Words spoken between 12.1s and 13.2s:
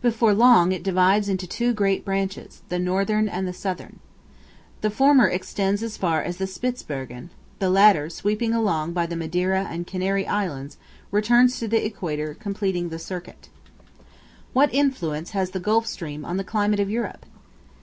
completing the